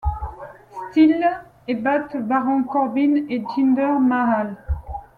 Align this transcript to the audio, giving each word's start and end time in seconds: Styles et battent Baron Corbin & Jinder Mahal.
Styles 0.89 1.45
et 1.67 1.75
battent 1.75 2.17
Baron 2.17 2.63
Corbin 2.63 3.17
& 3.29 3.29
Jinder 3.29 3.99
Mahal. 3.99 4.57